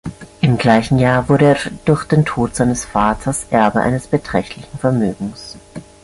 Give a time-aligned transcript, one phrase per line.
[0.41, 5.57] Im gleichen Jahr wurde er durch den Tod seines Vaters Erbe eines beträchtlichen Vermögens.